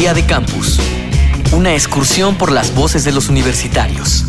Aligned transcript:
Día 0.00 0.14
de 0.14 0.24
Campus. 0.24 0.80
Una 1.54 1.74
excursión 1.74 2.38
por 2.38 2.50
las 2.50 2.74
voces 2.74 3.04
de 3.04 3.12
los 3.12 3.28
universitarios. 3.28 4.24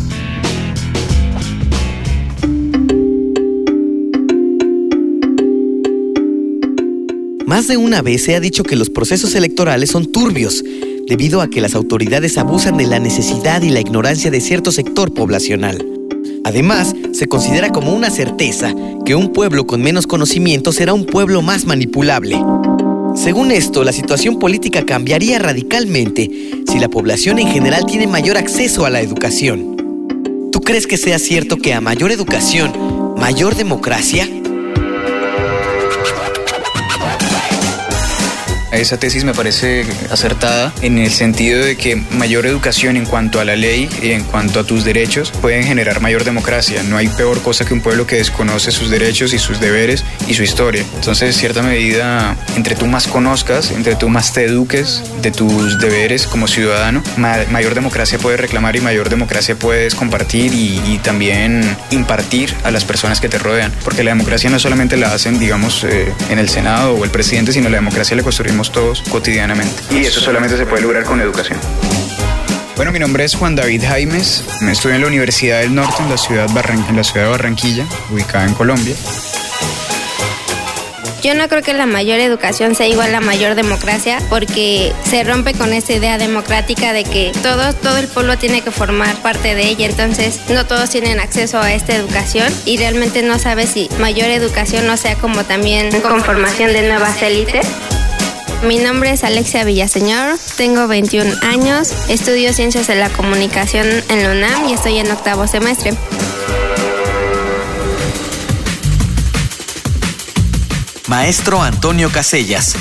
Más 7.46 7.68
de 7.68 7.78
una 7.78 8.02
vez 8.02 8.22
se 8.22 8.36
ha 8.36 8.40
dicho 8.40 8.64
que 8.64 8.76
los 8.76 8.90
procesos 8.90 9.34
electorales 9.34 9.88
son 9.88 10.12
turbios, 10.12 10.62
debido 11.08 11.40
a 11.40 11.48
que 11.48 11.62
las 11.62 11.74
autoridades 11.74 12.36
abusan 12.36 12.76
de 12.76 12.86
la 12.86 12.98
necesidad 12.98 13.62
y 13.62 13.70
la 13.70 13.80
ignorancia 13.80 14.30
de 14.30 14.42
cierto 14.42 14.72
sector 14.72 15.14
poblacional. 15.14 15.82
Además, 16.44 16.94
se 17.14 17.28
considera 17.28 17.70
como 17.70 17.94
una 17.94 18.10
certeza 18.10 18.74
que 19.06 19.14
un 19.14 19.32
pueblo 19.32 19.66
con 19.66 19.80
menos 19.80 20.06
conocimiento 20.06 20.70
será 20.70 20.92
un 20.92 21.06
pueblo 21.06 21.40
más 21.40 21.64
manipulable. 21.64 22.36
Según 23.22 23.52
esto, 23.52 23.84
la 23.84 23.92
situación 23.92 24.40
política 24.40 24.84
cambiaría 24.84 25.38
radicalmente 25.38 26.28
si 26.66 26.80
la 26.80 26.88
población 26.88 27.38
en 27.38 27.46
general 27.46 27.86
tiene 27.86 28.08
mayor 28.08 28.36
acceso 28.36 28.84
a 28.84 28.90
la 28.90 29.00
educación. 29.00 29.76
¿Tú 30.50 30.60
crees 30.60 30.88
que 30.88 30.96
sea 30.96 31.20
cierto 31.20 31.56
que 31.56 31.72
a 31.72 31.80
mayor 31.80 32.10
educación, 32.10 32.72
mayor 33.16 33.54
democracia? 33.54 34.28
Esa 38.72 38.98
tesis 38.98 39.24
me 39.24 39.34
parece 39.34 39.84
acertada 40.10 40.72
en 40.80 40.96
el 40.96 41.10
sentido 41.10 41.62
de 41.62 41.76
que 41.76 41.96
mayor 41.96 42.46
educación 42.46 42.96
en 42.96 43.04
cuanto 43.04 43.38
a 43.38 43.44
la 43.44 43.54
ley 43.54 43.88
y 44.02 44.12
en 44.12 44.24
cuanto 44.24 44.60
a 44.60 44.64
tus 44.64 44.82
derechos 44.84 45.30
pueden 45.30 45.64
generar 45.64 46.00
mayor 46.00 46.24
democracia. 46.24 46.82
No 46.82 46.96
hay 46.96 47.08
peor 47.08 47.42
cosa 47.42 47.66
que 47.66 47.74
un 47.74 47.82
pueblo 47.82 48.06
que 48.06 48.16
desconoce 48.16 48.72
sus 48.72 48.88
derechos 48.88 49.34
y 49.34 49.38
sus 49.38 49.60
deberes 49.60 50.04
y 50.26 50.32
su 50.32 50.42
historia. 50.42 50.84
Entonces, 50.94 51.28
en 51.28 51.34
cierta 51.34 51.62
medida, 51.62 52.34
entre 52.56 52.74
tú 52.74 52.86
más 52.86 53.06
conozcas, 53.08 53.70
entre 53.72 53.94
tú 53.94 54.08
más 54.08 54.32
te 54.32 54.44
eduques 54.44 55.02
de 55.20 55.30
tus 55.30 55.78
deberes 55.78 56.26
como 56.26 56.48
ciudadano, 56.48 57.02
mayor 57.16 57.74
democracia 57.74 58.18
puedes 58.18 58.40
reclamar 58.40 58.74
y 58.76 58.80
mayor 58.80 59.10
democracia 59.10 59.54
puedes 59.54 59.94
compartir 59.94 60.52
y, 60.54 60.98
también 61.02 61.76
impartir 61.90 62.54
a 62.62 62.70
las 62.70 62.84
personas 62.84 63.20
que 63.20 63.28
te 63.28 63.38
rodean. 63.38 63.72
Porque 63.84 64.04
la 64.04 64.12
democracia 64.12 64.48
no 64.50 64.58
solamente 64.58 64.96
la 64.96 65.12
hacen, 65.12 65.38
digamos, 65.38 65.84
eh, 65.84 66.12
en 66.30 66.38
el 66.38 66.48
Senado 66.48 66.94
o 66.94 67.04
el 67.04 67.10
presidente, 67.10 67.52
sino 67.52 67.68
la 67.68 67.76
democracia 67.76 68.16
la 68.16 68.22
construimos 68.22 68.61
todos 68.70 69.02
cotidianamente. 69.10 69.82
Y 69.90 70.04
eso 70.04 70.20
solamente 70.20 70.56
se 70.56 70.66
puede 70.66 70.82
lograr 70.82 71.04
con 71.04 71.20
educación. 71.20 71.58
Bueno, 72.76 72.92
mi 72.92 72.98
nombre 72.98 73.24
es 73.24 73.34
Juan 73.34 73.54
David 73.54 73.82
Jaimes, 73.86 74.44
me 74.60 74.72
estudio 74.72 74.96
en 74.96 75.02
la 75.02 75.08
Universidad 75.08 75.60
del 75.60 75.74
Norte 75.74 76.02
en 76.02 76.08
la 76.08 76.16
ciudad, 76.16 76.48
en 76.88 76.96
la 76.96 77.04
ciudad 77.04 77.26
de 77.26 77.30
Barranquilla, 77.30 77.86
ubicada 78.10 78.46
en 78.46 78.54
Colombia. 78.54 78.94
Yo 81.22 81.36
no 81.36 81.48
creo 81.48 81.62
que 81.62 81.72
la 81.72 81.86
mayor 81.86 82.18
educación 82.18 82.74
sea 82.74 82.88
igual 82.88 83.10
a 83.10 83.12
la 83.12 83.20
mayor 83.20 83.54
democracia 83.54 84.18
porque 84.28 84.92
se 85.04 85.22
rompe 85.22 85.54
con 85.54 85.72
esa 85.72 85.92
idea 85.92 86.18
democrática 86.18 86.92
de 86.92 87.04
que 87.04 87.30
todo, 87.44 87.72
todo 87.74 87.98
el 87.98 88.08
pueblo 88.08 88.36
tiene 88.38 88.62
que 88.62 88.72
formar 88.72 89.14
parte 89.22 89.54
de 89.54 89.68
ella, 89.68 89.86
entonces 89.86 90.40
no 90.48 90.66
todos 90.66 90.90
tienen 90.90 91.20
acceso 91.20 91.60
a 91.60 91.72
esta 91.72 91.94
educación 91.94 92.52
y 92.64 92.76
realmente 92.76 93.22
no 93.22 93.38
sabes 93.38 93.70
si 93.70 93.88
mayor 94.00 94.30
educación 94.30 94.88
no 94.88 94.96
sea 94.96 95.14
como 95.14 95.44
también 95.44 95.90
conformación 96.00 96.72
de 96.72 96.88
nuevas 96.88 97.22
élites. 97.22 97.68
Mi 98.64 98.78
nombre 98.78 99.10
es 99.10 99.24
Alexia 99.24 99.64
Villaseñor, 99.64 100.38
tengo 100.56 100.86
21 100.86 101.32
años, 101.42 101.92
estudio 102.08 102.52
Ciencias 102.52 102.86
de 102.86 102.94
la 102.94 103.10
Comunicación 103.10 103.86
en 104.08 104.22
la 104.22 104.30
UNAM 104.30 104.68
y 104.68 104.72
estoy 104.72 104.98
en 104.98 105.10
octavo 105.10 105.46
semestre. 105.48 105.94
Maestro 111.08 111.60
Antonio 111.60 112.10
Casellas, 112.10 112.76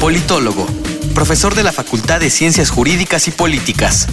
politólogo, 0.00 0.66
profesor 1.14 1.54
de 1.54 1.62
la 1.62 1.72
Facultad 1.72 2.18
de 2.18 2.30
Ciencias 2.30 2.70
Jurídicas 2.70 3.28
y 3.28 3.30
Políticas. 3.30 4.08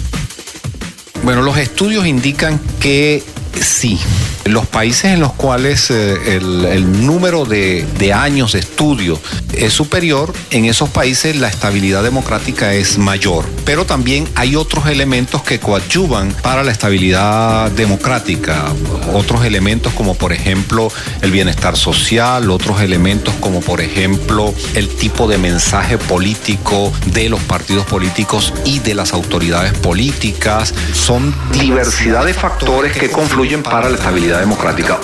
Bueno, 1.22 1.42
los 1.42 1.56
estudios 1.56 2.06
indican 2.06 2.60
que 2.80 3.22
sí, 3.60 3.98
los 4.44 4.66
países 4.66 5.12
en 5.12 5.20
los 5.20 5.32
cuales 5.32 5.90
eh, 5.90 6.36
el, 6.36 7.06
número 7.06 7.44
de, 7.44 8.12
años 8.14 8.52
de 8.52 8.60
estudio 8.60 9.18
es 9.52 9.72
superior, 9.72 10.32
en 10.50 10.66
esos 10.66 10.88
países 10.90 11.36
la 11.36 11.48
estabilidad 11.48 12.02
democrática 12.02 12.74
es 12.74 12.98
mayor. 12.98 13.46
Pero 13.64 13.86
también 13.86 14.28
hay 14.34 14.56
otros 14.56 14.86
elementos 14.86 15.42
que 15.42 15.58
coadyuvan 15.58 16.32
para 16.42 16.62
la 16.62 16.72
estabilidad 16.72 17.70
democrática. 17.70 18.64
Otros 19.12 19.44
elementos 19.44 19.92
como 19.94 20.14
por 20.14 20.32
ejemplo 20.32 20.92
el 21.22 21.30
bienestar 21.30 21.76
social, 21.76 22.50
otros 22.50 22.80
elementos 22.80 23.34
como 23.40 23.60
por 23.60 23.80
ejemplo 23.80 24.52
el 24.74 24.88
tipo 24.88 25.26
de 25.26 25.38
mensaje 25.38 25.98
político 25.98 26.92
de 27.06 27.28
los 27.28 27.40
partidos 27.40 27.86
políticos 27.86 28.52
y 28.64 28.80
de 28.80 28.94
las 28.94 29.12
autoridades 29.12 29.72
políticas. 29.72 30.74
Son 30.92 31.34
diversidad 31.52 32.24
de 32.26 32.34
factores 32.34 32.96
que 32.96 33.10
confluyen 33.10 33.62
para 33.62 33.88
la 33.88 33.96
estabilidad 33.96 34.33
democrática. 34.38 34.98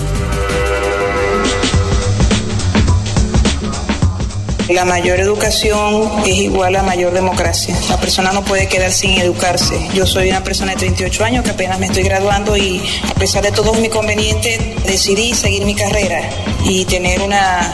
La 4.70 4.84
mayor 4.84 5.18
educación 5.18 6.08
es 6.24 6.36
igual 6.36 6.76
a 6.76 6.84
mayor 6.84 7.12
democracia. 7.12 7.76
La 7.88 7.98
persona 7.98 8.30
no 8.30 8.44
puede 8.44 8.68
quedar 8.68 8.92
sin 8.92 9.18
educarse. 9.18 9.74
Yo 9.94 10.06
soy 10.06 10.30
una 10.30 10.44
persona 10.44 10.72
de 10.72 10.78
38 10.78 11.24
años 11.24 11.44
que 11.44 11.50
apenas 11.50 11.80
me 11.80 11.86
estoy 11.86 12.04
graduando 12.04 12.56
y 12.56 12.80
a 13.10 13.14
pesar 13.14 13.42
de 13.42 13.50
todos 13.50 13.76
mis 13.78 13.86
inconvenientes 13.86 14.60
decidí 14.86 15.34
seguir 15.34 15.64
mi 15.64 15.74
carrera 15.74 16.22
y 16.64 16.84
tener 16.84 17.20
una, 17.20 17.68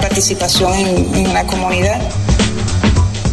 participación 0.00 0.74
en, 0.74 1.14
en 1.14 1.32
la 1.32 1.46
comunidad. 1.46 2.00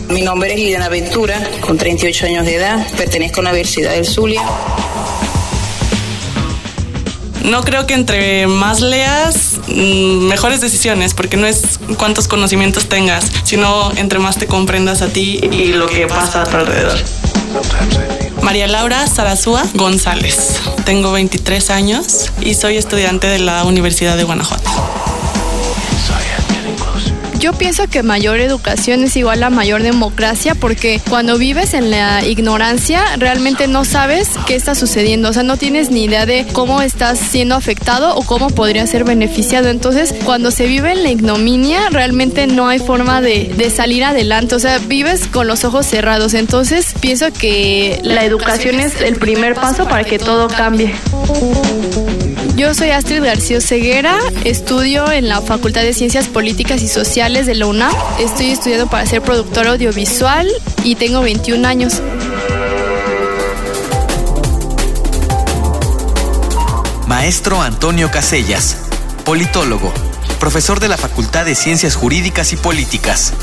Mi 0.10 0.22
nombre 0.22 0.54
es 0.54 0.60
Liliana 0.60 0.88
Ventura, 0.88 1.42
con 1.62 1.76
38 1.78 2.28
años 2.28 2.46
de 2.46 2.56
edad, 2.56 2.86
pertenezco 2.98 3.40
a 3.40 3.46
la 3.46 3.50
Universidad 3.50 3.94
del 3.94 4.06
Zulia. 4.06 4.44
No 7.48 7.64
creo 7.64 7.88
que 7.88 7.94
entre 7.94 8.46
más 8.48 8.82
leas, 8.82 9.60
mm, 9.68 10.28
mejores 10.28 10.60
decisiones, 10.60 11.14
porque 11.14 11.38
no 11.38 11.48
es 11.48 11.80
cuántos 11.98 12.28
conocimientos 12.28 12.90
tengas, 12.90 13.26
sino 13.44 13.92
entre 13.96 14.20
más 14.20 14.38
te 14.38 14.48
comprendas 14.48 15.02
a 15.02 15.08
ti 15.08 15.40
y 15.52 15.68
lo 15.74 15.88
que 15.88 16.08
pasa 16.08 16.42
a 16.42 16.46
tu 16.46 16.58
alrededor. 16.58 17.00
María 18.42 18.68
Laura 18.68 19.08
Sarazúa 19.08 19.64
González. 19.74 20.60
Tengo 20.86 21.12
23 21.14 21.70
años 21.70 22.32
y 22.42 22.54
soy 22.54 22.78
estudiante 22.78 23.28
de 23.28 23.40
la 23.40 23.64
Universidad 23.64 24.18
de 24.18 24.26
Guanajuato. 24.26 24.70
Yo 27.40 27.54
pienso 27.54 27.88
que 27.88 28.02
mayor 28.02 28.40
educación 28.40 29.04
es 29.04 29.16
igual 29.16 29.44
a 29.44 29.52
mayor 29.52 29.84
democracia 29.84 30.56
porque 30.56 31.00
cuando 31.08 31.38
vives 31.38 31.76
en 31.76 31.92
la 31.92 32.26
ignorancia 32.26 33.04
realmente 33.18 33.68
no 33.68 33.86
sabes 33.86 34.30
qué 34.48 34.56
está 34.56 34.74
sucediendo, 34.74 35.30
o 35.30 35.34
sea, 35.34 35.44
no 35.44 35.56
tienes 35.56 35.92
ni 35.92 36.06
idea 36.06 36.26
de 36.26 36.48
cómo 36.52 36.82
estás 36.82 37.20
siendo 37.20 37.54
afectado 37.54 38.16
o 38.16 38.24
cómo 38.24 38.50
podría 38.50 38.88
ser 38.88 39.04
beneficiado. 39.04 39.70
Entonces, 39.70 40.16
cuando 40.26 40.50
se 40.50 40.66
vive 40.66 40.92
en 40.94 41.04
la 41.04 41.12
ignominia, 41.12 41.90
realmente 41.92 42.48
no 42.48 42.70
hay 42.70 42.80
forma 42.80 43.22
de, 43.22 43.54
de 43.56 43.70
salir 43.70 44.04
adelante, 44.04 44.56
o 44.56 44.60
sea, 44.60 44.80
vives 44.80 45.28
con 45.28 45.46
los 45.46 45.64
ojos 45.64 45.86
cerrados. 45.86 46.34
Entonces, 46.34 46.94
pienso 47.00 47.32
que 47.32 48.00
la 48.04 48.26
educación 48.26 48.80
es 48.80 49.00
el 49.02 49.18
primer 49.18 49.54
paso 49.54 49.88
para 49.88 50.04
que 50.04 50.18
todo 50.18 50.48
cambie. 50.48 50.94
Yo 52.58 52.74
soy 52.74 52.90
Astrid 52.90 53.24
García 53.24 53.62
Ceguera, 53.62 54.18
estudio 54.44 55.12
en 55.12 55.30
la 55.30 55.44
Facultad 55.44 55.84
de 55.84 55.94
Ciencias 55.94 56.28
Políticas 56.28 56.82
y 56.82 56.88
Sociales 56.88 57.46
de 57.46 57.54
la 57.54 57.68
UNAM. 57.68 57.94
Estoy 58.20 58.48
estudiando 58.50 58.88
para 58.88 59.06
ser 59.06 59.22
productor 59.22 59.68
audiovisual 59.68 60.50
y 60.84 60.96
tengo 60.96 61.22
21 61.22 61.68
años. 61.68 62.02
Maestro 67.06 67.62
Antonio 67.62 68.10
Casellas, 68.10 68.78
politólogo, 69.24 69.94
profesor 70.40 70.80
de 70.80 70.88
la 70.88 70.98
Facultad 70.98 71.46
de 71.46 71.54
Ciencias 71.54 71.96
Jurídicas 71.96 72.54
y 72.54 72.56
Políticas 72.56 73.34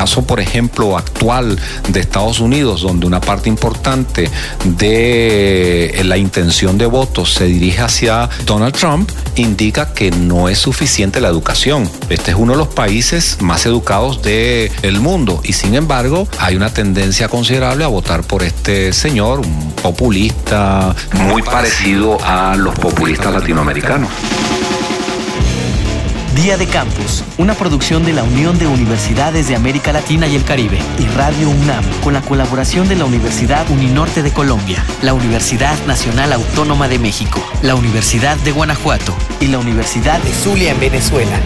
caso, 0.00 0.22
por 0.22 0.40
ejemplo, 0.40 0.96
actual 0.96 1.58
de 1.88 2.00
Estados 2.00 2.40
Unidos, 2.40 2.80
donde 2.80 3.06
una 3.06 3.20
parte 3.20 3.50
importante 3.50 4.30
de 4.64 6.00
la 6.06 6.16
intención 6.16 6.78
de 6.78 6.86
votos 6.86 7.34
se 7.34 7.44
dirige 7.44 7.82
hacia 7.82 8.30
Donald 8.46 8.74
Trump, 8.74 9.10
indica 9.36 9.92
que 9.92 10.10
no 10.10 10.48
es 10.48 10.56
suficiente 10.58 11.20
la 11.20 11.28
educación. 11.28 11.86
Este 12.08 12.30
es 12.30 12.38
uno 12.38 12.52
de 12.52 12.58
los 12.60 12.68
países 12.68 13.42
más 13.42 13.66
educados 13.66 14.22
del 14.22 15.00
mundo 15.00 15.42
y 15.44 15.52
sin 15.52 15.74
embargo 15.74 16.26
hay 16.38 16.56
una 16.56 16.72
tendencia 16.72 17.28
considerable 17.28 17.84
a 17.84 17.88
votar 17.88 18.22
por 18.22 18.42
este 18.42 18.94
señor, 18.94 19.40
un 19.40 19.72
populista 19.82 20.96
muy 21.12 21.42
parecido 21.42 22.16
a 22.24 22.56
los 22.56 22.74
populistas 22.78 23.34
latinoamericanos. 23.34 24.08
Día 26.42 26.56
de 26.56 26.66
Campus, 26.66 27.22
una 27.36 27.52
producción 27.52 28.02
de 28.02 28.14
la 28.14 28.22
Unión 28.22 28.58
de 28.58 28.66
Universidades 28.66 29.46
de 29.48 29.56
América 29.56 29.92
Latina 29.92 30.26
y 30.26 30.36
el 30.36 30.44
Caribe 30.44 30.78
y 30.98 31.04
Radio 31.08 31.50
UNAM, 31.50 31.84
con 32.02 32.14
la 32.14 32.22
colaboración 32.22 32.88
de 32.88 32.96
la 32.96 33.04
Universidad 33.04 33.68
Uninorte 33.68 34.22
de 34.22 34.32
Colombia, 34.32 34.82
la 35.02 35.12
Universidad 35.12 35.76
Nacional 35.86 36.32
Autónoma 36.32 36.88
de 36.88 36.98
México, 36.98 37.44
la 37.60 37.74
Universidad 37.74 38.38
de 38.38 38.52
Guanajuato 38.52 39.14
y 39.38 39.48
la 39.48 39.58
Universidad 39.58 40.18
de 40.22 40.32
Zulia 40.32 40.70
en 40.70 40.80
Venezuela. 40.80 41.38